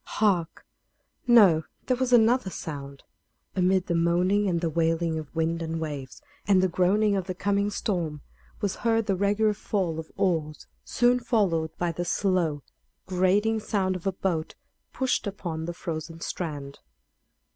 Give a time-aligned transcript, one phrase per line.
[0.17, 0.65] Hark!
[1.27, 3.03] No; there was another sound.
[3.55, 7.35] Amid the moaning and the wailing of winds and waves, and the groaning of the
[7.35, 8.21] coming storm,
[8.61, 12.63] was heard the regular fall of oars, soon followed by the slow,
[13.05, 14.55] grating sound of a boat
[14.91, 16.79] pushed up upon the frozen strand.